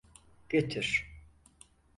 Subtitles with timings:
[0.49, 1.07] Götür.